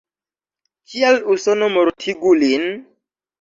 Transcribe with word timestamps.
Kial 0.93 1.17
Usono 1.33 1.67
mortigu 1.75 2.33
lin? 2.41 2.67